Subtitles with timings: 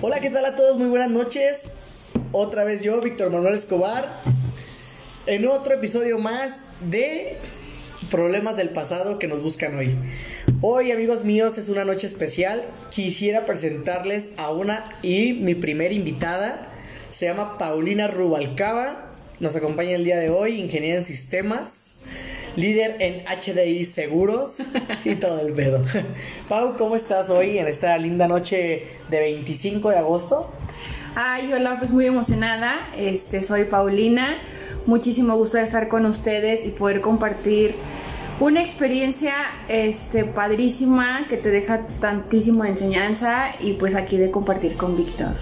[0.00, 0.78] Hola, ¿qué tal a todos?
[0.78, 1.64] Muy buenas noches.
[2.30, 4.08] Otra vez yo, Víctor Manuel Escobar,
[5.26, 7.36] en otro episodio más de
[8.08, 9.96] Problemas del pasado que nos buscan hoy.
[10.60, 12.62] Hoy, amigos míos, es una noche especial.
[12.90, 16.68] Quisiera presentarles a una y mi primera invitada.
[17.10, 19.10] Se llama Paulina Rubalcaba.
[19.40, 21.94] Nos acompaña el día de hoy, ingeniera en sistemas,
[22.58, 24.62] líder en HDI Seguros
[25.04, 25.84] y todo el pedo.
[26.48, 30.52] Pau, ¿cómo estás hoy en esta linda noche de 25 de agosto?
[31.14, 32.74] Ay, hola, pues muy emocionada.
[32.96, 34.38] Este, soy Paulina.
[34.86, 37.74] Muchísimo gusto de estar con ustedes y poder compartir
[38.40, 39.34] una experiencia
[39.68, 45.34] este, padrísima que te deja tantísimo de enseñanza y pues aquí de compartir con Víctor.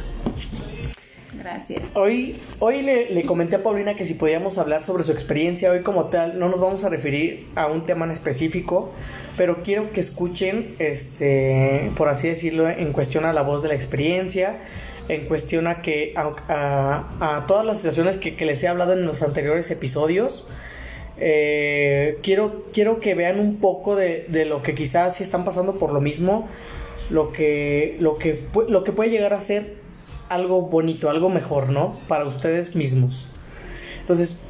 [1.46, 1.84] Gracias.
[1.94, 5.82] Hoy, hoy le, le, comenté a Paulina que si podíamos hablar sobre su experiencia, hoy
[5.82, 8.90] como tal, no nos vamos a referir a un tema en específico,
[9.36, 13.76] pero quiero que escuchen, este, por así decirlo, en cuestión a la voz de la
[13.76, 14.58] experiencia,
[15.08, 18.94] en cuestión a que a, a, a todas las situaciones que, que, les he hablado
[18.94, 20.42] en los anteriores episodios.
[21.16, 25.78] Eh, quiero, quiero que vean un poco de, de, lo que quizás si están pasando
[25.78, 26.48] por lo mismo,
[27.08, 29.85] lo que, lo, que, lo que puede llegar a ser
[30.28, 31.96] algo bonito, algo mejor, ¿no?
[32.08, 33.26] Para ustedes mismos.
[34.00, 34.40] Entonces,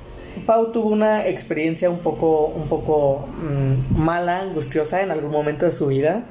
[0.45, 5.73] Pau tuvo una experiencia un poco, un poco mmm, mala, angustiosa en algún momento de
[5.73, 6.27] su vida.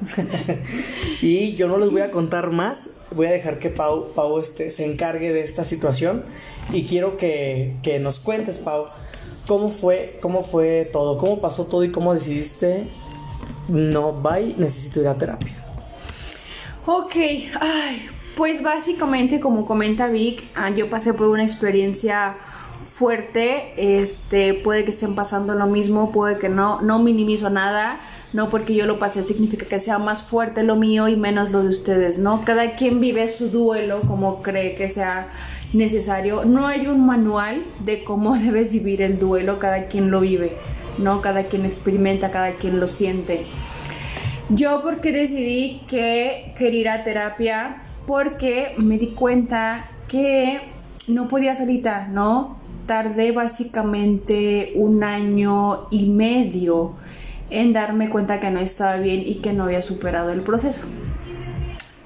[1.22, 2.90] y yo no les voy a contar más.
[3.10, 6.24] Voy a dejar que Pau, Pau este, se encargue de esta situación.
[6.72, 8.86] Y quiero que, que nos cuentes, Pau,
[9.46, 12.84] cómo fue, cómo fue todo, cómo pasó todo y cómo decidiste,
[13.68, 15.54] no, bye, necesito ir a terapia.
[16.86, 17.16] Ok,
[17.60, 20.42] ay, pues básicamente como comenta Vic,
[20.76, 22.36] yo pasé por una experiencia
[22.86, 27.98] fuerte, este, puede que estén pasando lo mismo, puede que no, no minimizo nada,
[28.34, 31.62] no porque yo lo pasé significa que sea más fuerte lo mío y menos lo
[31.62, 32.44] de ustedes, ¿no?
[32.44, 35.28] Cada quien vive su duelo como cree que sea
[35.72, 40.56] necesario, no hay un manual de cómo debes vivir el duelo, cada quien lo vive,
[40.98, 41.22] ¿no?
[41.22, 43.46] Cada quien experimenta, cada quien lo siente.
[44.50, 50.60] Yo porque decidí que quería ir a terapia porque me di cuenta que
[51.08, 52.58] no podía solita, ¿no?
[52.86, 56.94] Tardé básicamente un año y medio
[57.50, 60.86] en darme cuenta que no estaba bien y que no había superado el proceso.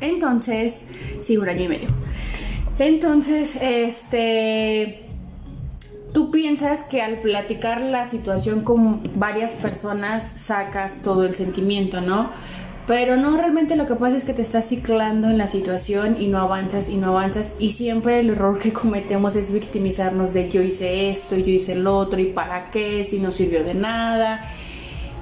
[0.01, 0.85] Entonces,
[1.21, 1.89] sí, un año y medio.
[2.79, 5.05] Entonces, este,
[6.15, 12.31] tú piensas que al platicar la situación con varias personas sacas todo el sentimiento, ¿no?
[12.87, 16.27] Pero no, realmente lo que pasa es que te estás ciclando en la situación y
[16.27, 20.61] no avanzas y no avanzas y siempre el error que cometemos es victimizarnos de yo
[20.61, 24.51] hice esto, yo hice el otro y para qué, si no sirvió de nada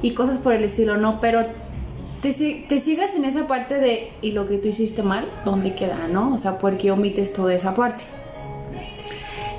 [0.00, 1.20] y cosas por el estilo, ¿no?
[1.20, 1.44] Pero
[2.22, 6.08] te, te sigas en esa parte de y lo que tú hiciste mal, ¿dónde queda,
[6.10, 6.34] no?
[6.34, 8.04] O sea, ¿por qué omites toda esa parte?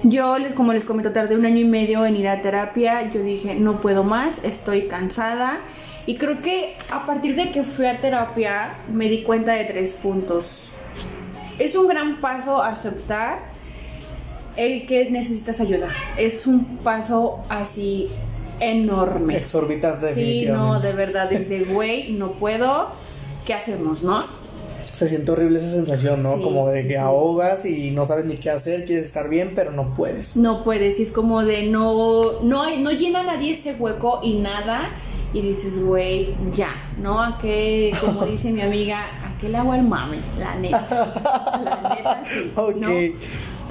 [0.04, 3.12] Yo, les, como les comento, tardé un año y medio en ir a terapia.
[3.12, 5.60] Yo dije, no puedo más, estoy cansada.
[6.06, 9.94] Y creo que a partir de que fui a terapia me di cuenta de tres
[9.94, 10.72] puntos.
[11.60, 13.40] Es un gran paso aceptar
[14.56, 15.88] el que necesitas ayuda.
[16.18, 18.10] Es un paso así
[18.60, 19.38] enorme.
[19.38, 22.88] Exorbitante, Sí, no, de verdad, desde güey, no puedo.
[23.46, 24.24] ¿Qué hacemos, no?
[24.92, 26.36] Se siente horrible esa sensación, ¿no?
[26.38, 26.96] Sí, como de que sí.
[26.96, 30.36] ahogas y no sabes ni qué hacer, quieres estar bien, pero no puedes.
[30.36, 34.88] No puedes, y es como de no, no, no llena nadie ese hueco y nada
[35.34, 37.22] y dices, güey, ya, ¿no?
[37.22, 40.88] A qué, como dice mi amiga, a qué le hago al mame, la neta.
[41.64, 42.52] La neta sí.
[42.56, 43.10] Okay.
[43.12, 43.20] ¿no?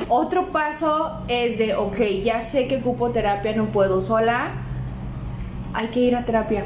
[0.09, 4.53] Otro paso es de, ok, ya sé que ocupo terapia, no puedo sola,
[5.75, 6.65] hay que ir a terapia.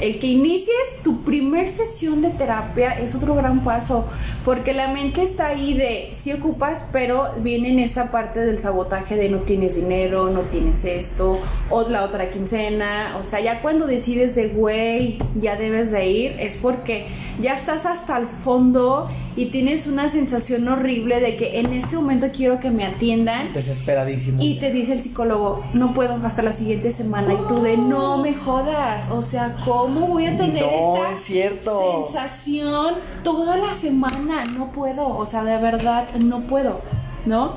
[0.00, 4.06] El que inicies tu primer sesión de terapia es otro gran paso,
[4.44, 8.58] porque la mente está ahí de si sí ocupas, pero viene en esta parte del
[8.58, 11.38] sabotaje de no tienes dinero, no tienes esto,
[11.68, 16.36] o la otra quincena, o sea, ya cuando decides de güey, ya debes de ir,
[16.38, 17.06] es porque
[17.38, 22.28] ya estás hasta el fondo y tienes una sensación horrible de que en este momento
[22.34, 23.52] quiero que me atiendan.
[23.52, 24.42] Desesperadísimo.
[24.42, 28.18] Y te dice el psicólogo, no puedo hasta la siguiente semana, y tú de no
[28.18, 29.89] me jodas, o sea, ¿cómo?
[29.92, 32.04] ¿Cómo voy a tener no, esta es cierto.
[32.04, 32.94] sensación
[33.24, 34.44] toda la semana?
[34.44, 36.80] No puedo, o sea, de verdad no puedo,
[37.26, 37.54] ¿no?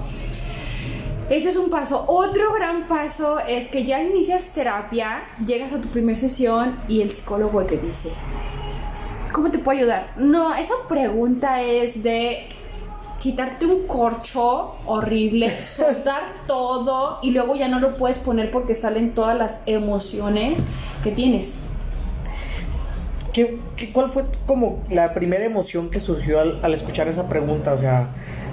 [1.29, 2.05] Ese es un paso.
[2.07, 7.13] Otro gran paso es que ya inicias terapia, llegas a tu primera sesión y el
[7.13, 8.11] psicólogo te dice,
[9.31, 10.11] ¿cómo te puedo ayudar?
[10.17, 12.47] No, esa pregunta es de
[13.19, 19.13] quitarte un corcho horrible, soltar todo y luego ya no lo puedes poner porque salen
[19.13, 20.57] todas las emociones
[21.03, 21.62] que tienes.
[23.33, 27.73] ¿Qué, qué, cuál fue como la primera emoción que surgió al, al, escuchar esa pregunta?
[27.73, 28.07] O sea,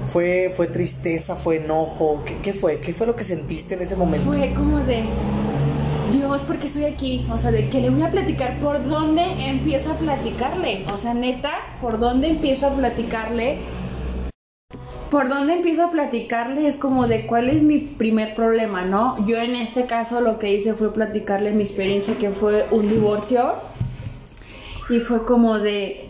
[0.06, 2.22] ¿fue, fue tristeza, fue enojo?
[2.24, 2.80] ¿Qué, ¿Qué fue?
[2.80, 4.32] ¿Qué fue lo que sentiste en ese momento?
[4.32, 5.04] Fue como de,
[6.12, 7.26] Dios, porque estoy aquí?
[7.32, 10.84] O sea, de que le voy a platicar, ¿por dónde empiezo a platicarle?
[10.92, 13.58] O sea, neta, ¿por dónde empiezo a platicarle?
[15.10, 16.68] ¿Por dónde empiezo a platicarle?
[16.68, 19.24] Es como de cuál es mi primer problema, ¿no?
[19.26, 23.54] Yo en este caso lo que hice fue platicarle mi experiencia que fue un divorcio
[24.90, 26.08] y fue como de,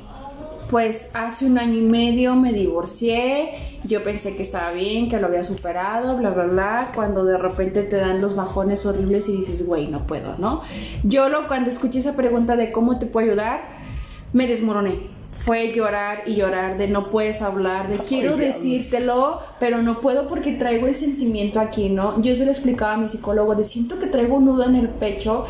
[0.70, 3.52] pues hace un año y medio me divorcié,
[3.84, 7.82] yo pensé que estaba bien, que lo había superado, bla, bla, bla, cuando de repente
[7.82, 10.62] te dan los bajones horribles y dices, güey, no puedo, ¿no?
[11.04, 13.64] Yo lo, cuando escuché esa pregunta de cómo te puedo ayudar,
[14.32, 15.19] me desmoroné.
[15.44, 20.52] Fue llorar y llorar de no puedes hablar, de quiero decírtelo, pero no puedo porque
[20.52, 22.20] traigo el sentimiento aquí, ¿no?
[22.20, 24.90] Yo se lo explicaba a mi psicólogo, de siento que traigo un nudo en el
[24.90, 25.46] pecho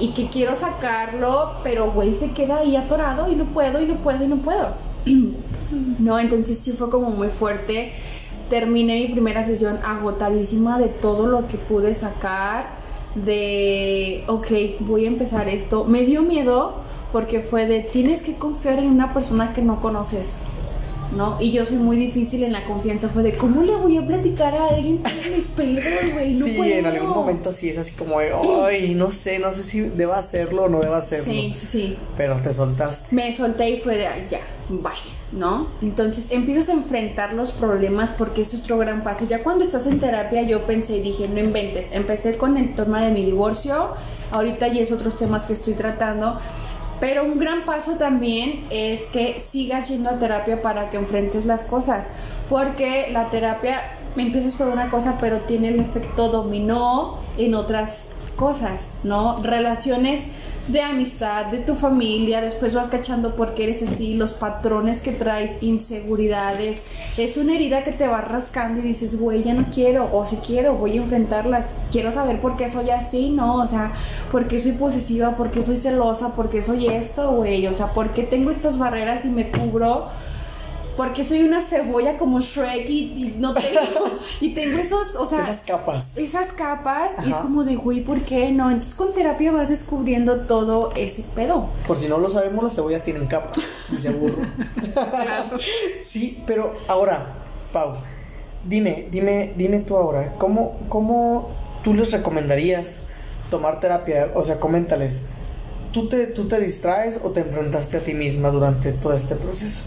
[0.00, 4.00] y que quiero sacarlo, pero güey se queda ahí atorado y no puedo y no
[4.02, 4.74] puedo y no puedo.
[6.00, 7.92] no, entonces sí fue como muy fuerte.
[8.50, 12.76] Terminé mi primera sesión agotadísima de todo lo que pude sacar.
[13.14, 14.46] De, ok,
[14.80, 15.84] voy a empezar esto.
[15.84, 16.82] Me dio miedo
[17.12, 20.34] porque fue de, tienes que confiar en una persona que no conoces.
[21.16, 21.40] ¿no?
[21.40, 24.54] Y yo soy muy difícil en la confianza, fue de cómo le voy a platicar
[24.54, 26.70] a alguien todos mis pedos, güey, no sí, puedo.
[26.70, 28.32] en algún momento sí es así como de,
[28.66, 31.32] ay, no sé, no sé si deba hacerlo o no deba hacerlo.
[31.32, 31.96] Sí, sí, sí.
[32.16, 33.14] Pero te soltaste.
[33.14, 34.92] Me solté y fue de, ay, ya, bye,
[35.32, 35.66] ¿no?
[35.80, 39.26] Entonces empiezas a enfrentar los problemas porque eso es otro gran paso.
[39.26, 43.02] Ya cuando estás en terapia yo pensé y dije, no inventes, empecé con el tema
[43.04, 43.94] de mi divorcio,
[44.30, 46.38] ahorita ya es otros temas que estoy tratando,
[47.00, 51.64] pero un gran paso también es que sigas yendo a terapia para que enfrentes las
[51.64, 52.08] cosas,
[52.48, 53.82] porque la terapia
[54.16, 59.42] empiezas por una cosa, pero tiene el efecto dominó en otras cosas, ¿no?
[59.42, 60.26] Relaciones
[60.68, 65.12] de amistad, de tu familia, después vas cachando por qué eres así, los patrones que
[65.12, 66.82] traes, inseguridades.
[67.16, 70.36] Es una herida que te va rascando y dices, güey, ya no quiero, o si
[70.36, 71.72] quiero, voy a enfrentarlas.
[71.90, 73.56] Quiero saber por qué soy así, ¿no?
[73.56, 73.92] O sea,
[74.30, 77.66] por qué soy posesiva, por qué soy celosa, por qué soy esto, güey.
[77.66, 80.08] O sea, por qué tengo estas barreras y me cubro
[80.98, 83.78] porque soy una cebolla como Shrek y, y no tengo
[84.40, 86.16] y tengo esos, o sea, esas capas.
[86.16, 87.24] Esas capas Ajá.
[87.24, 88.68] y es como de, güey, ¿por qué no?
[88.68, 91.68] Entonces con terapia vas descubriendo todo ese pedo.
[91.86, 94.38] Por si no lo sabemos, las cebollas tienen capas, dice burro.
[94.92, 95.58] claro.
[96.02, 97.36] sí, pero ahora,
[97.72, 97.92] Pau,
[98.68, 101.48] dime, dime, dime tú ahora, ¿cómo, cómo
[101.84, 103.02] tú les recomendarías
[103.52, 104.32] tomar terapia?
[104.34, 105.22] O sea, coméntales.
[105.92, 109.84] ¿Tú te, ¿Tú te distraes o te enfrentaste a ti misma durante todo este proceso?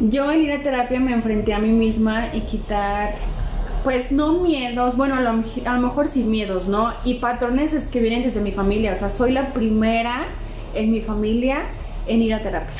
[0.00, 3.14] Yo en ir a terapia me enfrenté a mí misma y quitar,
[3.82, 6.92] pues no miedos, bueno, a lo, a lo, mejor sí miedos, ¿no?
[7.04, 10.26] Y patrones es que vienen desde mi familia, o sea, soy la primera
[10.74, 11.64] en mi familia
[12.06, 12.76] en ir a terapia.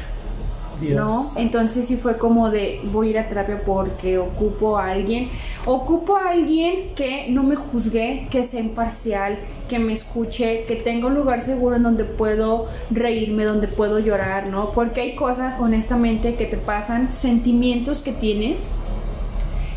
[0.81, 0.97] Dios.
[0.97, 1.27] ¿No?
[1.37, 5.29] Entonces sí fue como de voy a ir a terapia porque ocupo a alguien,
[5.65, 9.39] ocupo a alguien que no me juzgue, que sea imparcial,
[9.69, 14.49] que me escuche, que tenga un lugar seguro en donde puedo reírme, donde puedo llorar,
[14.49, 14.71] ¿no?
[14.71, 18.63] Porque hay cosas, honestamente, que te pasan, sentimientos que tienes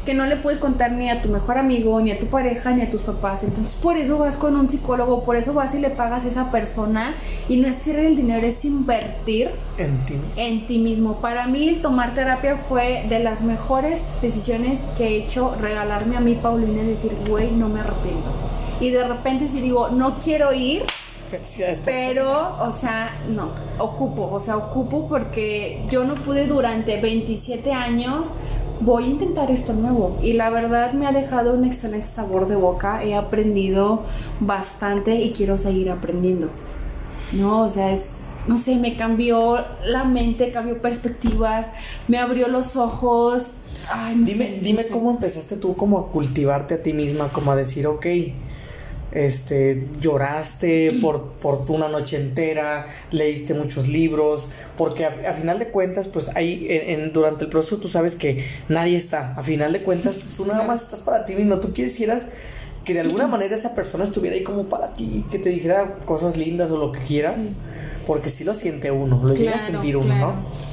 [0.09, 2.81] que no le puedes contar ni a tu mejor amigo, ni a tu pareja, ni
[2.81, 3.43] a tus papás.
[3.43, 6.49] Entonces, por eso vas con un psicólogo, por eso vas y le pagas a esa
[6.49, 7.15] persona.
[7.47, 10.33] Y no es tirar el dinero, es invertir en ti mismo.
[10.35, 11.21] En ti mismo.
[11.21, 15.55] Para mí, el tomar terapia fue de las mejores decisiones que he hecho.
[15.61, 18.31] Regalarme a mí, Paulina, y decir, güey, no me arrepiento.
[18.79, 20.81] Y de repente, si digo, no quiero ir,
[21.85, 28.31] pero, o sea, no, ocupo, o sea, ocupo porque yo no pude durante 27 años
[28.79, 32.55] voy a intentar esto nuevo y la verdad me ha dejado un excelente sabor de
[32.55, 34.03] boca, he aprendido
[34.39, 36.51] bastante y quiero seguir aprendiendo.
[37.31, 41.71] No, o sea, es no sé, me cambió la mente, cambió perspectivas,
[42.07, 43.57] me abrió los ojos.
[43.87, 44.89] Ay, no dime, sé, dime no sé.
[44.89, 48.05] cómo empezaste tú como a cultivarte a ti misma, como a decir, ok,
[49.11, 55.69] este, lloraste por, por una noche entera, leíste muchos libros, porque a, a final de
[55.69, 59.73] cuentas, pues ahí en, en, durante el proceso tú sabes que nadie está, a final
[59.73, 62.27] de cuentas tú nada más estás para ti mismo, tú quisieras
[62.85, 66.37] que de alguna manera esa persona estuviera ahí como para ti, que te dijera cosas
[66.37, 67.49] lindas o lo que quieras,
[68.07, 70.33] porque sí lo siente uno, lo claro, llega a sentir uno, claro.
[70.33, 70.68] ¿no?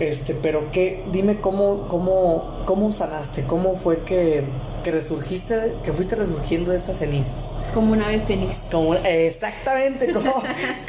[0.00, 4.44] Este, pero que, dime cómo, cómo, cómo sanaste, cómo fue que,
[4.84, 7.52] que resurgiste, que fuiste resurgiendo de esas cenizas.
[7.72, 8.68] Como un ave fénix.
[8.70, 10.34] Como, exactamente, como,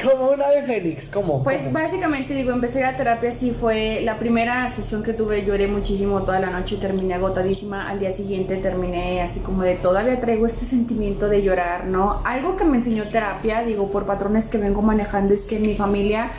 [0.04, 1.42] como un ave fénix, ¿cómo?
[1.42, 1.72] Pues ¿Cómo?
[1.72, 6.38] básicamente digo, empecé a terapia, sí fue la primera sesión que tuve, lloré muchísimo toda
[6.38, 11.28] la noche, terminé agotadísima, al día siguiente terminé así como de todavía traigo este sentimiento
[11.28, 12.20] de llorar, ¿no?
[12.26, 15.74] Algo que me enseñó terapia, digo, por patrones que vengo manejando es que en mi
[15.74, 16.30] familia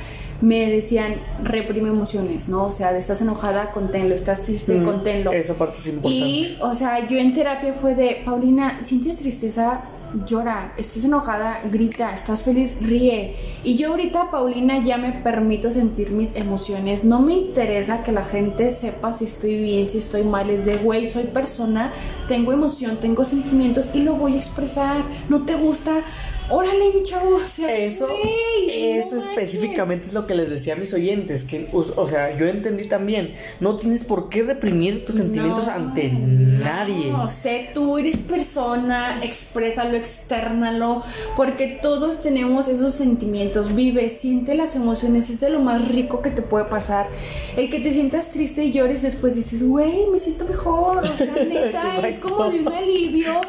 [0.42, 2.66] me decían, reprime emociones, ¿no?
[2.66, 5.32] O sea, estás enojada, conténlo, estás triste, Mm, conténlo.
[5.32, 6.18] Esa parte es importante.
[6.18, 9.82] Y, o sea, yo en terapia fue de, Paulina, sientes tristeza,
[10.26, 13.36] llora, estás enojada, grita, estás feliz, ríe.
[13.64, 17.04] Y yo ahorita, Paulina, ya me permito sentir mis emociones.
[17.04, 20.50] No me interesa que la gente sepa si estoy bien, si estoy mal.
[20.50, 21.92] Es de, güey, soy persona,
[22.28, 25.04] tengo emoción, tengo sentimientos y lo voy a expresar.
[25.28, 26.02] ¿No te gusta?
[26.50, 27.36] Órale, mi chavo.
[27.36, 31.44] O sea, Eso, güey, eso no específicamente es lo que les decía a mis oyentes,
[31.44, 35.72] que, o, o sea, yo entendí también, no tienes por qué reprimir tus sentimientos No,
[35.72, 37.12] ante nadie.
[37.12, 41.04] No, sé, tú eres persona, exprésalo, externalo,
[41.36, 43.76] porque todos tenemos esos sentimientos.
[43.76, 47.08] Vive, siente las emociones, es de lo más rico que te puede pasar.
[47.56, 51.04] El que te sientas triste y llores después dices, güey, me siento mejor.
[51.04, 53.42] O sea, neta, es como de un alivio.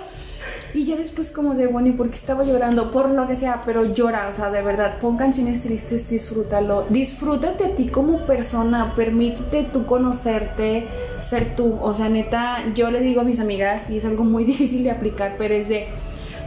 [0.75, 2.91] Y ya después como de, bueno, ¿y por qué estaba llorando?
[2.91, 6.85] Por lo que sea, pero llora, o sea, de verdad, pon canciones tristes, disfrútalo.
[6.89, 10.87] Disfrútate a ti como persona, permítete tú conocerte,
[11.21, 11.77] ser tú.
[11.81, 14.91] O sea, neta, yo le digo a mis amigas, y es algo muy difícil de
[14.91, 15.89] aplicar, pero es de,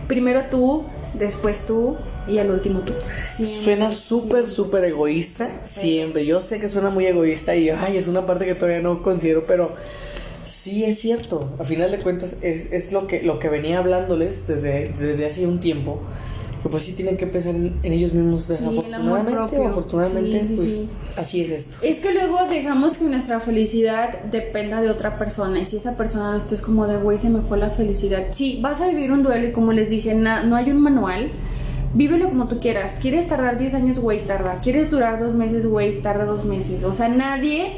[0.08, 2.94] primero tú, después tú, y al último tú.
[3.18, 6.26] Siempre, Suena súper, súper egoísta, siempre.
[6.26, 9.44] Yo sé que suena muy egoísta y ay, es una parte que todavía no considero,
[9.46, 9.72] pero
[10.46, 11.50] sí es cierto.
[11.60, 15.48] A final de cuentas es, es lo, que, lo que venía hablándoles desde, desde hace
[15.48, 16.00] un tiempo.
[16.62, 20.48] Que pues sí tienen que pensar en, en ellos mismos amor desafortunadamente o afortunadamente, Sí,
[20.48, 20.90] sí, pues sí.
[21.18, 21.78] así es esto.
[21.82, 25.60] Es que luego dejamos que nuestra felicidad dependa de otra persona.
[25.60, 28.28] Y si esa persona no estés como de, güey, se me fue la felicidad.
[28.32, 31.32] Sí, vas a vivir un duelo y como les dije, na- no hay un manual.
[31.96, 32.96] Vívelo como tú quieras.
[33.02, 34.00] ¿Quieres tardar 10 años?
[34.00, 34.60] Güey, tarda.
[34.64, 35.66] ¿Quieres durar dos meses?
[35.68, 36.84] Güey, tarda dos meses.
[36.86, 37.74] O sea, nadie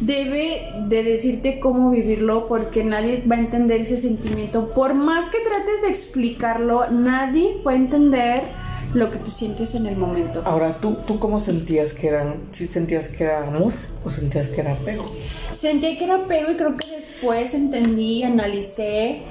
[0.00, 4.68] debe de decirte cómo vivirlo porque nadie va a entender ese sentimiento.
[4.74, 8.42] Por más que trates de explicarlo, nadie va a entender
[8.94, 10.42] lo que tú sientes en el momento.
[10.44, 12.34] Ahora, ¿tú, ¿tú cómo sentías que era?
[12.52, 13.72] ¿Sí sentías que era amor
[14.04, 15.04] o sentías que era apego?
[15.52, 19.22] Sentí que era apego y creo que después entendí, analicé,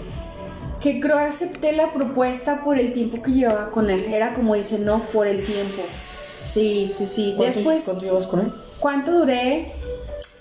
[0.81, 4.03] que creo acepté la propuesta por el tiempo que llevaba con él.
[4.05, 5.81] Era como dice, no, por el tiempo.
[6.53, 7.33] Sí, sí, sí.
[7.35, 8.51] ¿Cuánto, Después, ¿Cuánto llevas con él?
[8.79, 9.71] ¿cuánto duré?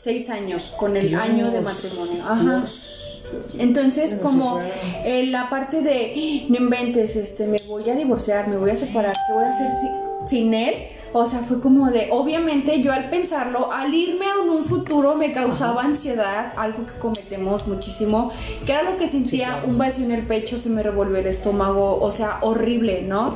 [0.05, 2.23] Seis años con el Dios, año de matrimonio.
[2.29, 2.43] Ajá.
[2.59, 3.23] Dios.
[3.59, 4.61] Entonces, Como
[5.05, 8.77] eh, la parte de, "Ah, no inventes, este, me voy a divorciar, me voy a
[8.77, 10.75] separar, ¿qué voy a hacer si- sin él?
[11.15, 15.33] O sea, fue como de, obviamente yo al pensarlo, al irme a un futuro me
[15.33, 18.31] causaba ansiedad, algo que cometemos muchísimo,
[18.67, 19.69] que era lo que sentía claro.
[19.69, 23.35] un vacío en el pecho, se me revolvió el estómago, o sea, horrible, ¿no?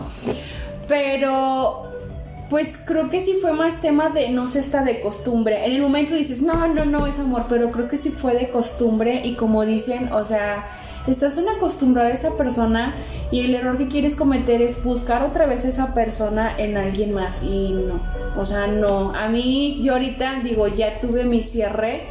[0.87, 1.88] Pero
[2.51, 5.67] pues creo que sí fue más tema de, no sé, está de costumbre.
[5.67, 8.49] En el momento dices, no, no, no, es amor, pero creo que sí fue de
[8.49, 10.67] costumbre y como dicen, o sea,
[11.07, 12.95] estás tan acostumbrada a esa persona
[13.31, 17.43] y el error que quieres cometer es buscar otra vez esa persona en alguien más
[17.43, 18.01] y no,
[18.41, 19.15] o sea, no.
[19.15, 22.03] A mí, yo ahorita digo, ya tuve mi cierre.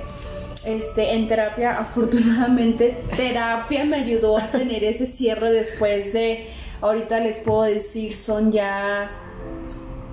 [0.65, 6.47] Este, en terapia, afortunadamente, terapia me ayudó a tener ese cierre después de,
[6.81, 9.09] ahorita les puedo decir, son ya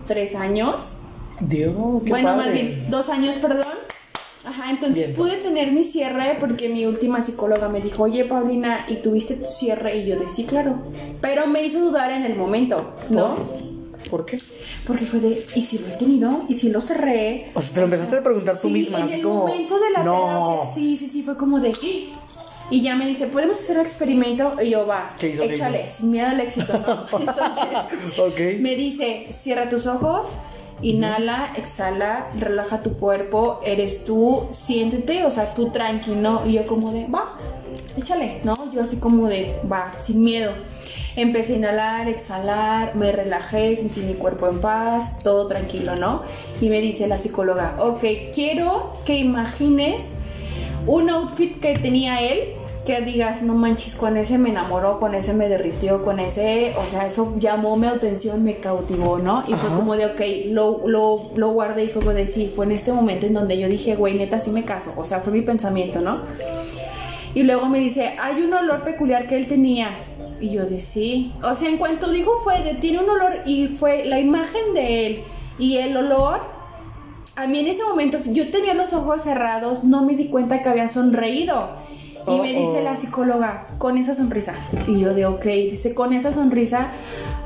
[0.07, 0.95] tres años.
[1.41, 1.73] Dios,
[2.05, 2.45] qué bueno, padre.
[2.45, 3.65] más bien, dos años, perdón.
[4.47, 8.97] Ajá, entonces pude tener mi cierre porque mi última psicóloga me dijo, oye Paulina, ¿y
[8.97, 9.97] tuviste tu cierre?
[9.97, 10.83] Y yo de sí, claro.
[11.23, 13.37] Pero me hizo dudar en el momento, ¿no?
[14.11, 14.37] ¿Por qué?
[14.87, 16.43] Porque fue de, ¿y si lo he tenido?
[16.47, 17.51] ¿Y si lo cerré?
[17.55, 19.47] O sea, te lo empezaste a preguntar tú Sí, misma, en así el como.
[19.47, 20.13] momento de la no.
[20.59, 21.73] terapia, sí, sí, sí, fue como de.
[22.71, 24.57] Y ya me dice, ¿podemos hacer un experimento?
[24.63, 25.97] Y yo, va, ¿Qué hizo, qué échale, hizo?
[25.99, 27.19] sin miedo al éxito, ¿no?
[27.21, 28.61] Entonces, Ok.
[28.61, 30.31] me dice, cierra tus ojos,
[30.83, 36.43] inhala, exhala, relaja tu cuerpo, eres tú, siéntete, o sea, tú tranquilo.
[36.47, 37.39] Y yo como de, va,
[37.97, 38.57] échale, ¿no?
[38.73, 40.53] Yo así como de, va, sin miedo.
[41.17, 46.23] Empecé a inhalar, exhalar, me relajé, sentí mi cuerpo en paz, todo tranquilo, ¿no?
[46.61, 48.03] Y me dice la psicóloga, ok,
[48.35, 50.15] quiero que imagines
[50.87, 52.41] un outfit que tenía él,
[52.85, 56.85] que digas, no manches, con ese me enamoró, con ese me derritió, con ese, o
[56.85, 59.43] sea, eso llamó mi atención, me cautivó, ¿no?
[59.49, 60.21] Y fue como de, ok,
[60.53, 63.59] lo, lo, lo guardé y fue como de, sí, fue en este momento en donde
[63.59, 66.21] yo dije, güey, neta, sí me caso, o sea, fue mi pensamiento, ¿no?
[67.35, 69.91] Y luego me dice, hay un olor peculiar que él tenía.
[70.41, 71.33] Y yo de sí.
[71.43, 75.07] O sea, en cuanto dijo fue de, tiene un olor y fue la imagen de
[75.07, 75.23] él
[75.59, 76.54] y el olor.
[77.37, 80.69] A mí en ese momento yo tenía los ojos cerrados, no me di cuenta que
[80.69, 81.69] había sonreído.
[82.27, 82.83] Y me dice Oh, oh.
[82.83, 84.55] la psicóloga, con esa sonrisa.
[84.87, 86.93] Y yo de, ok, dice, con esa sonrisa,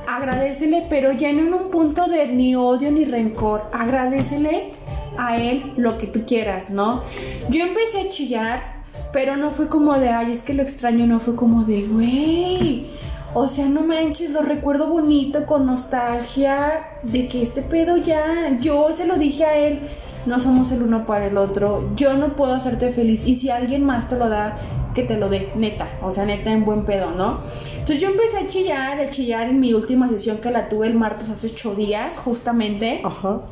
[0.07, 3.63] agradecele, pero ya no en un punto de ni odio ni rencor.
[3.73, 4.75] Agradecele
[5.17, 7.03] a él lo que tú quieras, ¿no?
[7.49, 11.19] Yo empecé a chillar, pero no fue como de, ay, es que lo extraño, no
[11.19, 12.87] fue como de, güey.
[13.35, 18.89] O sea, no manches, lo recuerdo bonito, con nostalgia, de que este pedo ya, yo
[18.97, 19.81] se lo dije a él,
[20.27, 23.85] no somos el uno para el otro, yo no puedo hacerte feliz y si alguien
[23.85, 24.59] más te lo da,
[24.95, 27.41] que te lo dé, neta, o sea, neta en buen pedo, ¿no?
[27.73, 30.95] Entonces yo empecé a chillar, a chillar en mi última sesión que la tuve el
[30.95, 33.01] martes hace ocho días, justamente.
[33.05, 33.43] Ajá.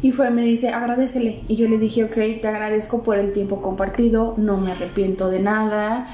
[0.00, 1.40] Y fue, me dice, agradecele.
[1.48, 5.40] Y yo le dije, ok, te agradezco por el tiempo compartido, no me arrepiento de
[5.40, 6.08] nada.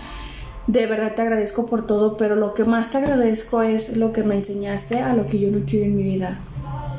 [0.67, 4.23] De verdad te agradezco por todo, pero lo que más te agradezco es lo que
[4.23, 6.39] me enseñaste a lo que yo no quiero en mi vida.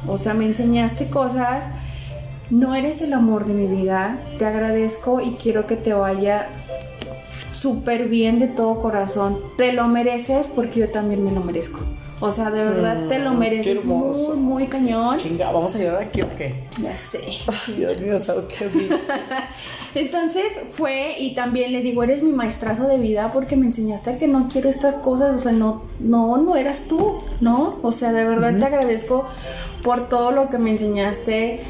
[0.07, 1.65] O sea, me enseñaste cosas,
[2.51, 6.47] no eres el amor de mi vida, te agradezco y quiero que te vaya
[7.53, 9.39] súper bien de todo corazón.
[9.57, 11.79] Te lo mereces porque yo también me lo merezco.
[12.19, 14.35] O sea, de verdad te lo Mm, qué mereces hermoso.
[14.35, 15.17] muy, muy cañón.
[15.17, 16.63] Chinga, ¿vamos a llorar aquí o qué?
[16.81, 17.19] Ya sé.
[17.47, 18.69] Ay, Dios mío, ¿sabes qué?
[19.95, 24.17] Entonces fue y también le digo, eres mi maestrazo de vida porque me enseñaste a
[24.17, 27.79] que no quiero estas cosas, o sea, no, no, no eras tú, ¿no?
[27.81, 29.25] O sea, de verdad te agradezco
[29.83, 31.61] por todo lo que me enseñaste,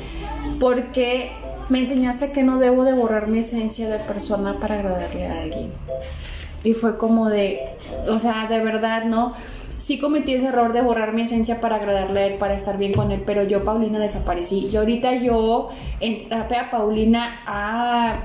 [0.59, 1.31] porque
[1.69, 5.71] me enseñaste que no debo de borrar mi esencia de persona para agradarle a alguien.
[6.63, 7.59] Y fue como de,
[8.09, 9.33] o sea, de verdad, ¿no?
[9.85, 12.91] Sí cometí ese error de borrar mi esencia para agradarle a él, para estar bien
[12.91, 14.67] con él, pero yo, Paulina, desaparecí.
[14.71, 18.15] Y ahorita yo, en terapia, Paulina, ah,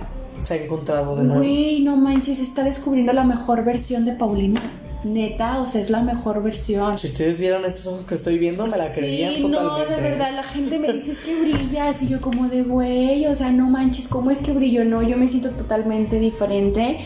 [0.45, 1.41] Se ha encontrado de nuevo.
[1.41, 4.63] güey, no manches, está descubriendo la mejor versión de Paulina.
[5.05, 6.99] Neta, o sea, es la mejor versión.
[6.99, 9.91] Si ustedes vieran estos ojos que estoy viendo, me la creerían Sí, totalmente.
[9.91, 13.27] no, de verdad, la gente me dice es que brillas y yo como de güey,
[13.27, 14.87] o sea, no manches, ¿cómo es que brillo?
[14.87, 17.01] No, yo me siento totalmente diferente.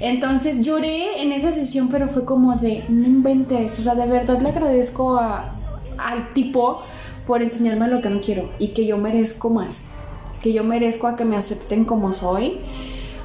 [0.00, 4.40] Entonces lloré en esa sesión, pero fue como de, no inventes, o sea, de verdad
[4.40, 5.52] le agradezco a,
[5.98, 6.82] al tipo
[7.26, 9.86] por enseñarme lo que no quiero y que yo merezco más,
[10.42, 12.56] que yo merezco a que me acepten como soy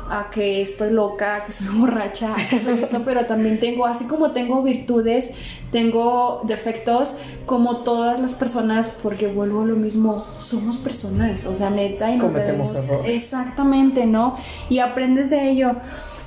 [0.08, 4.32] a que estoy loca, que soy borracha, que soy esto, pero también tengo, así como
[4.32, 5.32] tengo virtudes,
[5.72, 7.13] tengo defectos,
[7.48, 12.17] como todas las personas, porque vuelvo a lo mismo, somos personas, o sea, neta, y
[12.17, 13.15] nos Cometemos debemos- errores.
[13.15, 14.36] Exactamente, ¿no?
[14.70, 15.72] Y aprendes de ello.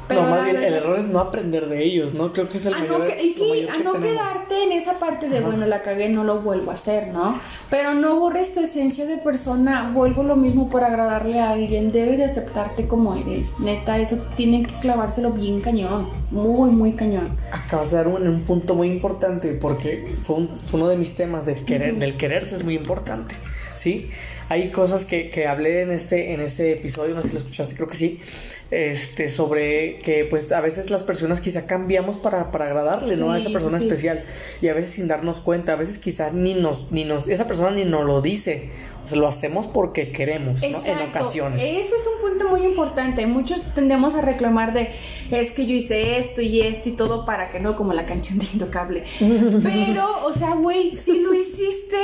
[0.09, 2.33] Pero no, más bien, el error es no aprender de ellos, ¿no?
[2.33, 4.23] Creo que es el a mayor no, que- y sí, mayor a que no tenemos.
[4.23, 7.38] quedarte en esa parte de, bueno, la cagué, no lo vuelvo a hacer, ¿no?
[7.71, 12.16] Pero no borres tu esencia de persona, vuelvo lo mismo por agradarle a alguien, debe
[12.16, 17.37] de aceptarte como eres, neta, eso tiene que clavárselo bien cañón, muy, muy cañón.
[17.53, 21.14] Acabas de dar un, un punto muy importante porque fue, un- fue uno de mis
[21.16, 23.35] temas del querer, del quererse es muy importante,
[23.75, 24.09] ¿sí?
[24.51, 27.75] Hay cosas que, que hablé en este, en este episodio, no sé si lo escuchaste,
[27.75, 28.21] creo que sí,
[28.71, 33.33] este, sobre que pues a veces las personas quizá cambiamos para, para agradarle, ¿no?
[33.33, 33.85] A esa Sí, persona sí.
[33.87, 34.25] especial
[34.63, 37.71] y a veces sin darnos cuenta, a veces quizá ni nos, ni nos, esa persona
[37.73, 38.71] ni nos lo dice,
[39.05, 40.67] o sea, lo hacemos porque queremos, ¿no?
[40.67, 41.05] En Exacto.
[41.19, 41.63] ocasiones.
[41.63, 43.27] Ese es un punto muy importante.
[43.27, 44.89] Muchos tendemos a reclamar de
[45.31, 48.39] es que yo hice esto y esto y todo para que no, como la canción
[48.39, 49.05] de Intocable.
[49.63, 51.97] Pero, o sea, güey, si lo hiciste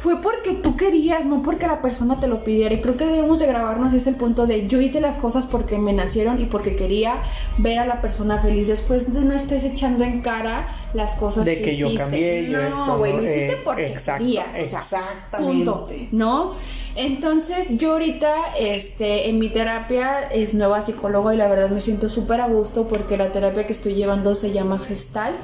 [0.00, 2.74] fue porque tú querías, no porque la persona te lo pidiera.
[2.74, 5.92] Y creo que debemos de grabarnos ese punto de yo hice las cosas porque me
[5.92, 7.16] nacieron y porque quería
[7.58, 8.66] ver a la persona feliz.
[8.68, 12.02] Después de no estés echando en cara las cosas De que yo hiciste.
[12.02, 13.18] cambié, yo no, esto, güey, ¿no?
[13.18, 14.46] lo hiciste Eh, porque exacto, querías.
[14.48, 15.54] o sea, exactamente.
[15.64, 15.86] punto.
[16.12, 16.54] ¿no?
[16.96, 22.08] Entonces yo ahorita este, en mi terapia es nueva psicóloga y la verdad me siento
[22.08, 25.38] súper a gusto porque la terapia que estoy llevando se llama Gestalt.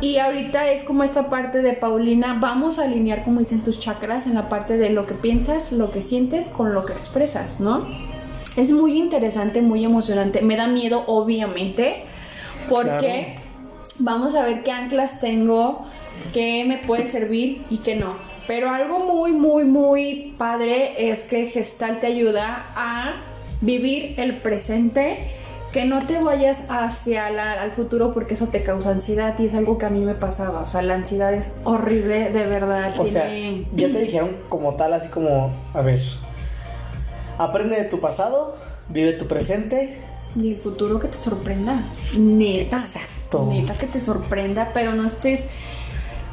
[0.00, 4.26] Y ahorita es como esta parte de Paulina, vamos a alinear como dicen tus chakras
[4.26, 7.84] en la parte de lo que piensas, lo que sientes con lo que expresas, ¿no?
[8.56, 10.40] Es muy interesante, muy emocionante.
[10.42, 12.04] Me da miedo, obviamente,
[12.68, 13.36] porque
[13.98, 15.84] vamos a ver qué anclas tengo,
[16.32, 18.16] qué me puede servir y qué no.
[18.46, 23.16] Pero algo muy, muy, muy padre es que Gestal te ayuda a
[23.60, 25.18] vivir el presente,
[25.72, 29.54] que no te vayas hacia la- al futuro porque eso te causa ansiedad y es
[29.54, 30.60] algo que a mí me pasaba.
[30.60, 32.94] O sea, la ansiedad es horrible, de verdad.
[32.98, 36.00] O sea, ya te dijeron como tal, así como, a ver,
[37.38, 38.56] aprende de tu pasado,
[38.88, 39.98] vive tu presente.
[40.36, 41.82] Y el futuro que te sorprenda.
[42.16, 42.76] Neta.
[42.78, 43.46] Exacto.
[43.50, 45.44] Neta que te sorprenda, pero no estés.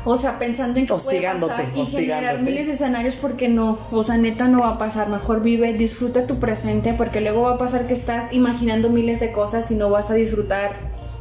[0.06, 3.80] O sea, pensando en que puede Hostigándote, pasar y generar miles de escenarios porque no,
[3.92, 5.10] o sea, neta no va a pasar.
[5.10, 9.32] Mejor vive, disfruta tu presente porque luego va a pasar que estás imaginando miles de
[9.32, 10.74] cosas y no vas a disfrutar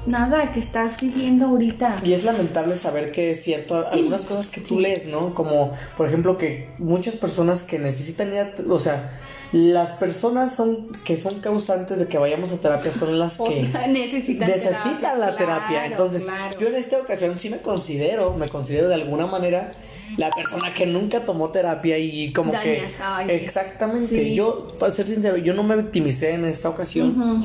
[0.07, 1.97] nada que estás viviendo ahorita.
[2.05, 5.35] Y es lamentable saber que es cierto algunas cosas que tú lees, ¿no?
[5.35, 9.11] Como, por ejemplo, que muchas personas que necesitan ir a, o sea,
[9.53, 14.49] las personas son que son causantes de que vayamos a terapia son las que necesitan
[14.49, 15.69] necesitan terapia, la terapia.
[15.69, 16.59] claro, Entonces, claro.
[16.59, 19.71] yo en esta ocasión sí me considero, me considero de alguna manera
[20.17, 23.31] la persona que nunca tomó terapia y como Dañas, que ay.
[23.31, 24.07] exactamente.
[24.07, 24.35] Sí.
[24.35, 27.45] Yo, para ser sincero, yo no me victimicé en esta ocasión.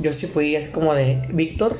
[0.00, 1.78] Yo sí fui así como de, Víctor,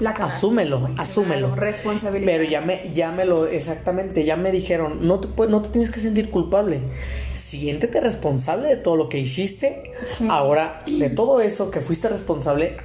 [0.00, 1.54] La asúmelo, asúmelo.
[1.54, 2.32] responsabilidad.
[2.32, 5.68] Pero ya me, ya me lo, exactamente, ya me dijeron, no te, pu- no te
[5.68, 6.80] tienes que sentir culpable.
[7.34, 9.92] Siéntete responsable de todo lo que hiciste.
[10.12, 10.26] Sí.
[10.30, 12.76] Ahora, de todo eso que fuiste responsable,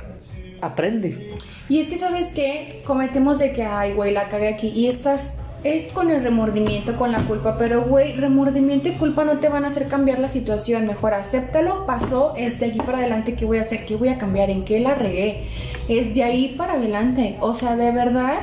[0.62, 1.32] aprende.
[1.70, 2.82] Y es que, ¿sabes qué?
[2.86, 4.68] Cometemos de que, ay, güey, la cagué aquí.
[4.70, 7.58] Y estás, es con el remordimiento, con la culpa.
[7.58, 10.86] Pero, güey, remordimiento y culpa no te van a hacer cambiar la situación.
[10.86, 13.86] Mejor acéptalo, pasó, este, aquí para adelante, ¿qué voy a hacer?
[13.86, 14.50] ¿Qué voy a cambiar?
[14.50, 15.46] ¿En qué la regué?
[15.88, 17.38] Es de ahí para adelante.
[17.42, 18.40] O sea, de verdad,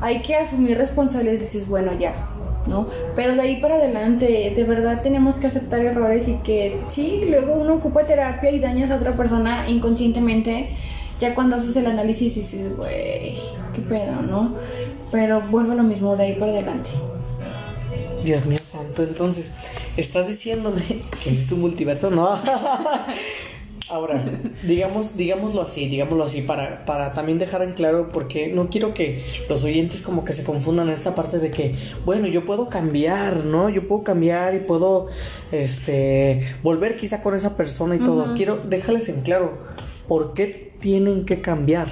[0.00, 1.40] hay que asumir responsabilidades.
[1.40, 2.14] Dices, bueno, ya.
[2.66, 2.86] ¿No?
[3.14, 7.56] Pero de ahí para adelante, de verdad tenemos que aceptar errores y que sí, luego
[7.56, 10.70] uno ocupa terapia y dañas a otra persona inconscientemente
[11.20, 13.38] ya cuando haces el análisis dices, güey,
[13.74, 14.54] qué pedo, ¿no?
[15.12, 16.90] Pero vuelvo a lo mismo de ahí para adelante.
[18.24, 19.52] Dios mío santo, entonces,
[19.96, 20.82] ¿estás diciéndome
[21.22, 22.10] que existe un multiverso?
[22.10, 22.38] No.
[23.90, 24.24] Ahora,
[24.62, 29.22] digamos, digámoslo así, digámoslo así, para, para también dejar en claro, porque no quiero que
[29.50, 31.74] los oyentes como que se confundan en esta parte de que,
[32.06, 33.68] bueno, yo puedo cambiar, ¿no?
[33.68, 35.08] Yo puedo cambiar y puedo,
[35.52, 38.34] este, volver quizá con esa persona y todo.
[38.34, 39.58] Quiero dejarles en claro,
[40.08, 41.88] ¿por qué tienen que cambiar?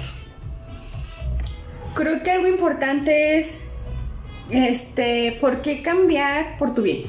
[1.93, 3.65] Creo que algo importante es,
[4.49, 7.03] este, ¿por qué cambiar por tu bien?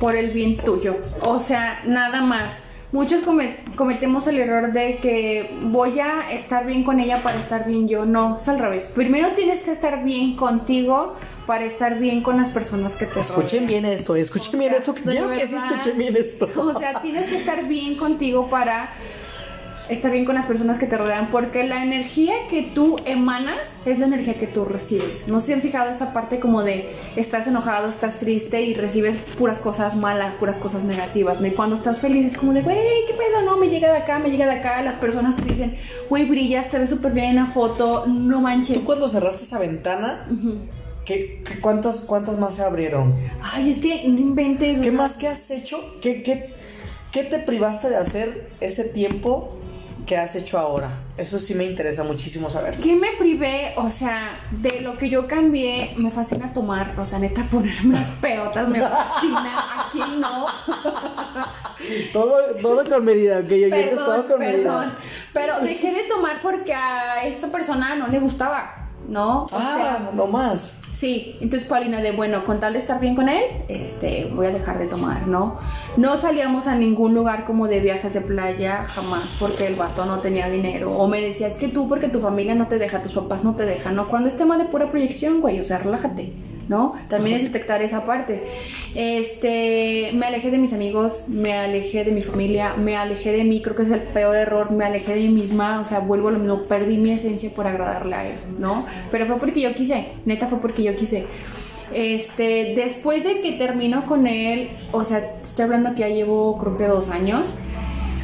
[0.00, 0.96] Por el bien tuyo.
[1.26, 2.60] O sea, nada más.
[2.92, 7.64] Muchos come- cometemos el error de que voy a estar bien con ella para estar
[7.66, 8.04] bien yo.
[8.04, 8.86] No, es al revés.
[8.86, 11.14] Primero tienes que estar bien contigo
[11.46, 13.66] para estar bien con las personas que te Escuchen rodean.
[13.66, 16.48] bien esto, escuchen O bien esto, quiero que sí escuchen bien esto.
[16.56, 18.90] O sea, tienes que estar bien contigo para
[19.90, 23.98] estar bien con las personas que te rodean, porque la energía que tú emanas es
[23.98, 25.26] la energía que tú recibes.
[25.28, 29.16] No sé si han fijado esa parte como de estás enojado, estás triste y recibes
[29.38, 31.38] puras cosas malas, puras cosas negativas.
[31.44, 32.76] Y cuando estás feliz es como de, güey,
[33.06, 33.42] ¿qué pedo?
[33.44, 34.80] No, me llega de acá, me llega de acá.
[34.82, 35.74] Las personas te dicen,
[36.08, 38.78] güey, brillas, te ves súper bien en la foto, no manches.
[38.80, 40.26] Tú cuando cerraste esa ventana,
[41.04, 43.12] ¿qué, qué- cuántas, ¿cuántas más se abrieron?
[43.54, 44.78] Ay, es que no inventes.
[44.78, 45.78] o ¿Qué sea, más que has hecho?
[46.00, 46.52] ¿Qué, qué,
[47.12, 49.56] qué te privaste de hacer ese tiempo
[50.10, 50.90] que has hecho ahora?
[51.16, 52.80] Eso sí me interesa muchísimo saber.
[52.80, 53.74] ¿Qué me privé?
[53.76, 58.10] O sea, de lo que yo cambié, me fascina tomar, o sea, neta, ponerme las
[58.10, 59.52] pelotas, me fascina.
[59.56, 60.46] ¿A quién no?
[62.12, 64.86] Todo, todo con medida, ok, oyentes, Perdón, todo con perdón.
[64.86, 64.98] medida.
[65.32, 69.44] Pero dejé de tomar porque a esta persona no le gustaba, ¿no?
[69.44, 70.76] O Ah, sea, no más.
[70.92, 74.50] Sí, entonces Paulina de bueno, con tal de estar bien con él, este, voy a
[74.50, 75.56] dejar de tomar, ¿no?
[75.96, 80.18] No salíamos a ningún lugar como de viajes de playa, jamás, porque el vato no
[80.18, 80.96] tenía dinero.
[80.96, 83.54] O me decía, es que tú porque tu familia no te deja, tus papás no
[83.54, 84.08] te dejan, ¿no?
[84.08, 86.32] Cuando es tema de pura proyección, güey, o sea, relájate,
[86.70, 86.94] ¿no?
[87.08, 88.44] También es detectar esa parte.
[88.94, 93.60] Este, me alejé de mis amigos, me alejé de mi familia, me alejé de mí,
[93.60, 96.30] creo que es el peor error, me alejé de mí misma, o sea, vuelvo a
[96.30, 98.86] lo mismo, perdí mi esencia por agradarle a él, ¿no?
[99.10, 101.26] Pero fue porque yo quise, neta fue porque yo quise.
[101.92, 106.76] Este, después de que termino con él, o sea, estoy hablando que ya llevo creo
[106.76, 107.48] que dos años.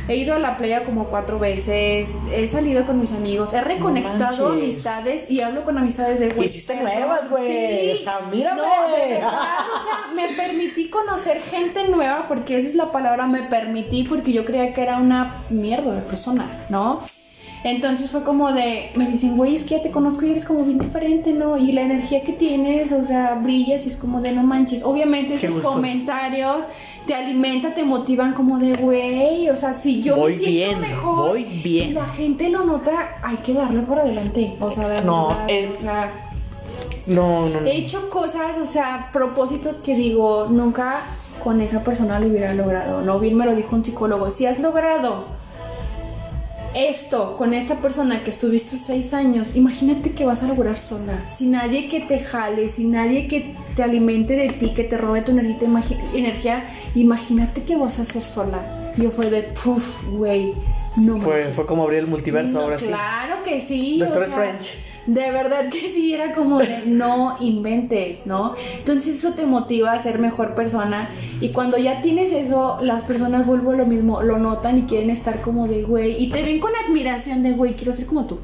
[0.08, 4.52] He ido a la playa como cuatro veces, he salido con mis amigos, he reconectado
[4.52, 6.46] amistades y hablo con amistades de güey.
[6.46, 8.62] Hiciste nuevas, güey, o sea, mírame.
[8.62, 13.26] No, de verdad, o sea, me permití conocer gente nueva porque esa es la palabra,
[13.26, 17.02] me permití porque yo creía que era una mierda de persona, ¿no?
[17.68, 20.62] Entonces fue como de, me dicen, güey, es que ya te conozco y eres como
[20.64, 21.56] bien diferente, ¿no?
[21.58, 24.84] Y la energía que tienes, o sea, brillas y es como de, no manches.
[24.84, 25.72] Obviamente Qué esos gustos.
[25.74, 26.64] comentarios
[27.08, 30.80] te alimentan, te motivan como de, güey, o sea, si yo Voy me siento bien,
[30.92, 31.90] mejor voy bien.
[31.90, 34.54] y la gente lo nota, hay que darle por adelante.
[34.60, 36.12] O sea, de No, verdad, o sea,
[37.06, 37.66] No, no, no.
[37.66, 41.00] he hecho cosas, o sea, propósitos que digo, nunca
[41.42, 43.02] con esa persona lo hubiera logrado.
[43.02, 45.34] No bien me lo dijo un psicólogo, si has logrado
[46.76, 51.52] esto con esta persona que estuviste seis años, imagínate que vas a lograr sola, sin
[51.52, 55.32] nadie que te jale, sin nadie que te alimente de ti, que te robe tu
[55.32, 58.60] energía, imagínate que vas a hacer sola.
[58.96, 60.54] Yo fue de, puff, güey,
[60.96, 61.54] no Fue, manches.
[61.54, 62.86] fue como abrir el multiverso No, ahora sí.
[62.86, 63.98] Claro que sí.
[63.98, 64.95] Doctor o sea, Strange.
[65.06, 68.54] De verdad que sí, era como de no inventes, ¿no?
[68.78, 73.46] Entonces eso te motiva a ser mejor persona y cuando ya tienes eso, las personas
[73.46, 76.58] vuelvo a lo mismo, lo notan y quieren estar como de güey y te ven
[76.58, 78.40] con admiración de güey, quiero ser como tú,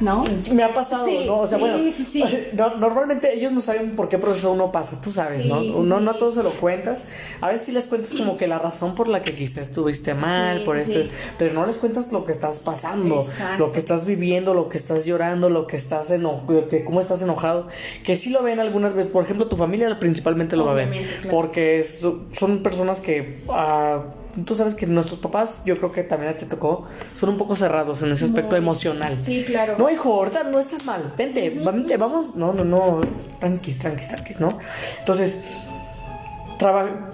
[0.00, 0.24] ¿no?
[0.52, 1.36] Me ha pasado, Sí, ¿no?
[1.38, 2.24] O sea, sí, bueno, sí, sí.
[2.54, 5.60] no- normalmente ellos no saben por qué proceso uno pasa, tú sabes, ¿no?
[5.60, 7.06] sí, no, a todos se lo cuentas.
[7.40, 10.64] A veces sí les cuentas como que la razón por la que quizás estuviste mal,
[10.64, 11.00] por esto,
[11.38, 13.66] pero no les cuentas lo que estás pasando, Exacto.
[13.66, 17.68] lo que estás viviendo, lo que estás llorando, lo que estás enojado, cómo estás enojado,
[18.04, 20.88] que sí lo ven algunas veces, por ejemplo, tu familia principalmente lo va a ver,
[21.20, 21.30] claro.
[21.30, 22.00] porque es-
[22.38, 24.02] son personas que ah,
[24.44, 28.02] tú sabes que nuestros papás, yo creo que también te tocó, son un poco cerrados
[28.02, 29.18] en ese aspecto emocional.
[29.22, 29.76] Sí, claro.
[29.78, 33.00] No, hijo, ahorita no estás mal, vente, vente, vamos, no, no, no,
[33.40, 34.58] tranquis, tranquis, tranquis, ¿no?
[34.98, 35.38] Entonces,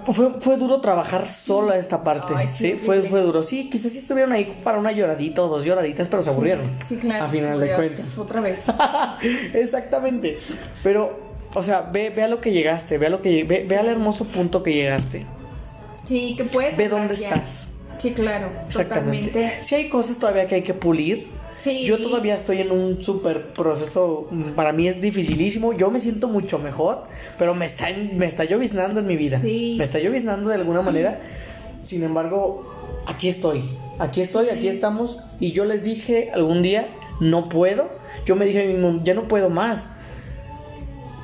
[0.05, 3.43] fue, fue duro trabajar sola esta parte, sí, Fue, fue duro.
[3.43, 6.77] Sí, quizás sí estuvieron ahí para una lloradita o dos lloraditas, pero se aburrieron.
[6.85, 7.25] Sí, claro.
[7.25, 8.17] A final de cuentas.
[8.17, 8.67] Otra vez.
[9.53, 10.37] Exactamente.
[10.83, 11.19] Pero,
[11.53, 14.25] o sea, ve, ve a lo que llegaste, ve a lo que ve, al hermoso
[14.25, 15.25] punto que llegaste.
[16.09, 16.75] Sí, que puedes.
[16.75, 17.67] Ve dónde estás.
[17.99, 18.51] Sí, claro.
[18.65, 19.27] Exactamente.
[19.27, 19.63] Totalmente.
[19.63, 21.27] Sí hay cosas todavía que hay que pulir.
[21.55, 21.85] Sí.
[21.85, 26.57] Yo todavía estoy en un súper proceso, para mí es dificilísimo, yo me siento mucho
[26.57, 27.03] mejor,
[27.37, 29.37] pero me está, me está lloviznando en mi vida.
[29.39, 29.75] Sí.
[29.77, 31.19] Me está lloviznando de alguna manera.
[31.83, 32.63] Sin embargo,
[33.05, 33.69] aquí estoy,
[33.99, 35.19] aquí estoy, aquí estamos.
[35.39, 36.87] Y yo les dije algún día,
[37.19, 37.87] no puedo.
[38.25, 39.87] Yo me dije a mí mismo, ya no puedo más.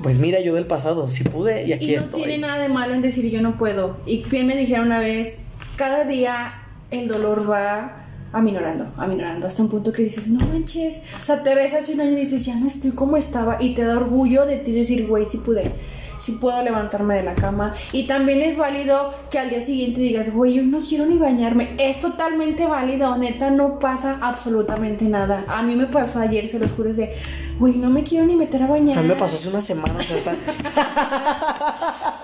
[0.03, 2.93] Pues mira, yo del pasado, si pude y aquí y no tiene nada de malo
[2.93, 3.97] en decir yo no puedo.
[4.05, 6.49] Y bien me dijeron una vez, cada día
[6.91, 8.05] el dolor va
[8.35, 12.01] aminorando, aminorando, hasta un punto que dices, no manches, o sea, te ves hace un
[12.01, 15.07] año y dices, ya no estoy como estaba, y te da orgullo de ti decir,
[15.07, 15.71] güey, si pude,
[16.17, 17.73] si puedo levantarme de la cama.
[17.91, 21.69] Y también es válido que al día siguiente digas, güey, yo no quiero ni bañarme.
[21.77, 25.45] Es totalmente válido, neta, no pasa absolutamente nada.
[25.47, 27.15] A mí me pasó ayer, se los juro, de,
[27.59, 28.97] güey, no me quiero ni meter a bañar.
[28.97, 29.95] A mí me pasó hace una semana,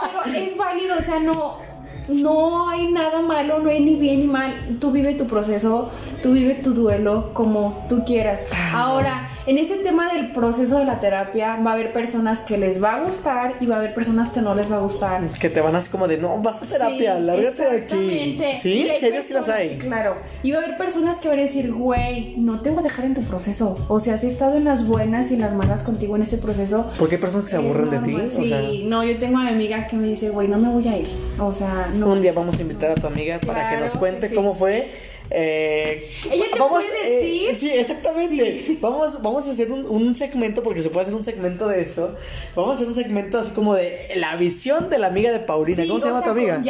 [0.02, 1.72] Pero es válido, o sea, no
[2.08, 4.54] no hay nada malo, no hay ni bien ni mal.
[4.80, 5.90] Tú vive tu proceso,
[6.22, 8.42] tú vive tu duelo como tú quieras.
[8.54, 12.58] Ah, Ahora, en este tema del proceso de la terapia, va a haber personas que
[12.58, 15.28] les va a gustar y va a haber personas que no les va a gustar.
[15.40, 18.38] Que te van así como de, no, vas a terapia, sí, lárgate de aquí.
[18.62, 18.88] ¿Sí?
[18.90, 19.78] ¿En serio sí las hay?
[19.78, 20.16] Claro.
[20.44, 23.06] Y va a haber personas que van a decir, güey, no te voy a dejar
[23.06, 23.84] en tu proceso.
[23.88, 26.38] O sea, si he estado en las buenas y en las malas contigo en este
[26.38, 26.92] proceso.
[27.00, 28.18] Porque hay personas que se aburren de ti.
[28.30, 30.98] Sí, no, yo tengo a mi amiga que me dice, güey, no me voy a
[30.98, 31.10] ir.
[31.40, 32.12] O sea, no.
[32.12, 34.92] Un día vamos a invitar a tu amiga para que nos cuente cómo fue
[35.34, 37.56] eh, Ella te vamos, puede eh, decir.
[37.56, 38.78] sí, exactamente.
[38.82, 42.16] Vamos, vamos a hacer un, segmento, porque se puede hacer un segmento de eso.
[42.56, 45.84] Vamos a hacer un segmento así como de la visión de la amiga de Paulina.
[45.88, 46.62] ¿Cómo se llama tu amiga?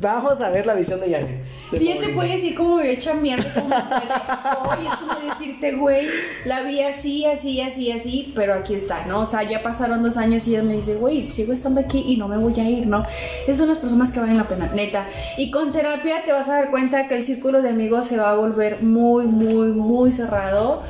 [0.00, 1.42] Vamos a ver la visión de Yaret.
[1.72, 5.14] Si ella te puede decir cómo me voy a echar mierda, como Oye, es como
[5.30, 6.06] decirte, güey,
[6.44, 9.20] la vi así, así, así, así, pero aquí está, ¿no?
[9.20, 12.16] O sea, ya pasaron dos años y ella me dice, güey, sigo estando aquí y
[12.16, 13.04] no me voy a ir, ¿no?
[13.44, 15.06] Esas son las personas que valen la pena, neta.
[15.38, 18.30] Y con terapia te vas a dar cuenta que el círculo de amigos se va
[18.30, 20.82] a volver muy, muy, muy cerrado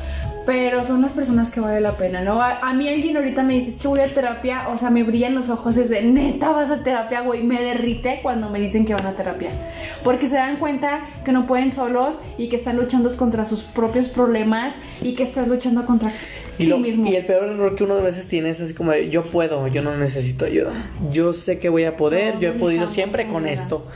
[0.46, 2.40] pero son las personas que vale la pena, ¿no?
[2.40, 5.34] A, mí alguien ahorita me dice, es que voy a terapia, o sea, me brillan
[5.34, 9.06] los ojos desde, neta, vas a terapia, güey, me derrite cuando me dicen que van
[9.06, 9.50] a terapia,
[10.02, 14.08] porque se dan cuenta que no pueden solos y que están luchando contra sus propios
[14.08, 16.10] problemas y que estás luchando contra
[16.58, 19.24] y, lo, y el peor error que uno de veces tiene es así como yo
[19.24, 20.72] puedo, yo no necesito ayuda.
[21.10, 23.86] Yo sé que voy a poder, yo he podido siempre con esto.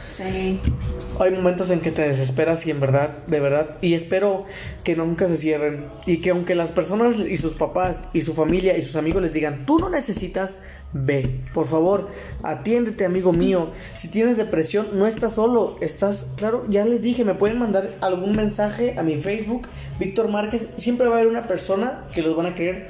[1.20, 4.46] Hay momentos en que te desesperas y en verdad, de verdad, y espero
[4.84, 8.76] que nunca se cierren y que aunque las personas y sus papás y su familia
[8.76, 11.40] y sus amigos les digan, tú no necesitas, ve.
[11.54, 12.08] Por favor,
[12.42, 13.68] atiéndete, amigo mío.
[13.94, 15.76] Si tienes depresión, no estás solo.
[15.80, 20.70] Estás, claro, ya les dije, me pueden mandar algún mensaje a mi Facebook, Víctor Márquez.
[20.78, 22.88] Siempre va a haber una persona que los van a querer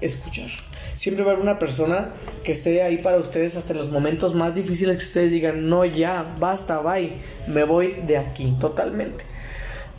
[0.00, 0.48] escuchar.
[0.96, 2.10] Siempre va a haber una persona
[2.44, 5.84] que esté ahí para ustedes hasta en los momentos más difíciles que ustedes digan, no,
[5.84, 7.12] ya, basta, bye,
[7.48, 9.24] me voy de aquí, totalmente.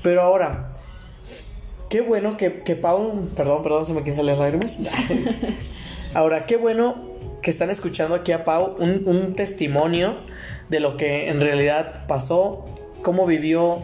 [0.01, 0.73] Pero ahora,
[1.89, 4.77] qué bueno que, que Pau, perdón, perdón, se me quieren salir lágrimas.
[6.15, 6.95] ahora, qué bueno
[7.41, 10.15] que están escuchando aquí a Pau un, testimonio
[10.69, 12.65] de lo que en realidad pasó,
[13.04, 13.84] cómo vivió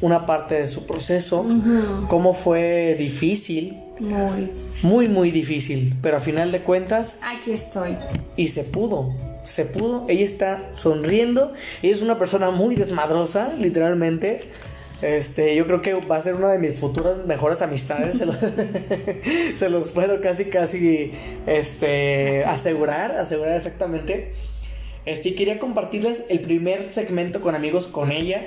[0.00, 1.46] una parte de su proceso,
[2.08, 3.76] cómo fue difícil.
[4.00, 4.50] Muy.
[4.82, 5.94] Muy, muy difícil.
[6.02, 7.18] Pero a final de cuentas.
[7.22, 7.96] Aquí estoy.
[8.36, 9.14] Y se pudo.
[9.44, 10.04] Se pudo.
[10.08, 11.54] Ella está sonriendo.
[11.82, 14.40] Ella es una persona muy desmadrosa, literalmente.
[15.02, 18.18] Este, yo creo que va a ser una de mis futuras mejores amistades.
[19.58, 21.12] se, los, puedo casi, casi
[21.46, 24.32] este, asegurar, asegurar exactamente.
[25.04, 28.42] Este, quería compartirles el primer segmento con amigos con ella.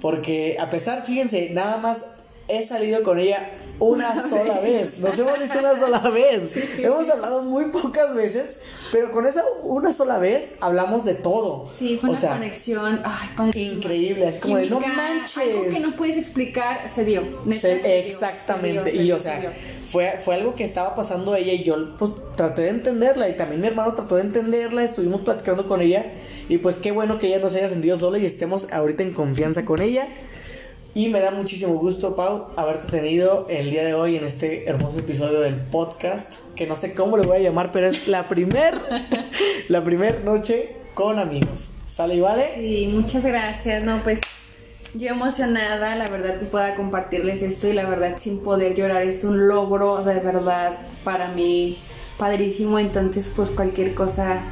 [0.00, 2.16] Porque a pesar, fíjense, nada más
[2.52, 5.00] he salido con ella una, sola vez.
[5.00, 6.54] Nos hemos visto una sola vez.
[6.78, 8.60] Hemos hablado muy pocas veces,
[8.92, 11.66] pero con esa una sola vez hablamos de todo.
[11.66, 14.28] Sí, fue una conexión ay, padre, increíble.
[14.28, 15.36] Es como de no manches.
[15.38, 17.22] Algo que no puedes explicar se dio.
[17.46, 18.94] exactamente.
[18.94, 19.52] y o sea,
[19.84, 23.60] fue, fue algo que estaba pasando ella y yo pues traté de entenderla y también
[23.60, 26.12] mi hermano trató de entenderla, estuvimos platicando con ella
[26.48, 29.12] y pues qué bueno que ella no se haya sentido sola y estemos ahorita en
[29.12, 30.06] confianza con ella.
[30.94, 34.98] Y me da muchísimo gusto, Pau, haberte tenido el día de hoy en este hermoso
[34.98, 38.78] episodio del podcast, que no sé cómo le voy a llamar, pero es la primer,
[39.68, 41.70] la primer noche con amigos.
[41.86, 42.44] ¿Sale y vale?
[42.56, 43.84] Sí, muchas gracias.
[43.84, 44.20] No, pues
[44.92, 49.24] Yo emocionada, la verdad que pueda compartirles esto y la verdad sin poder llorar es
[49.24, 50.74] un logro de verdad
[51.04, 51.78] para mí
[52.18, 54.42] padrísimo, entonces pues cualquier cosa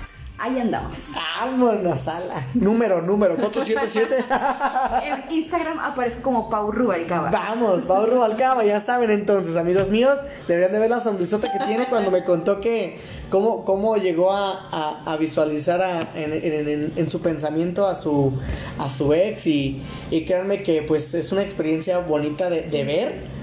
[0.43, 1.13] Ahí andamos.
[1.39, 2.47] Vámonos, sala.
[2.55, 4.25] Número, número, 477.
[5.29, 7.29] en Instagram aparece como Pau Rubalcaba.
[7.29, 11.85] Vamos, Pau Rubalcaba, ya saben entonces, amigos míos, deberían de ver la sonrisota que tiene
[11.91, 12.99] cuando me contó que
[13.29, 18.33] cómo, cómo llegó a, visualizar en, su pensamiento a su,
[18.79, 23.40] a su ex y, y créanme que pues es una experiencia bonita de, de ver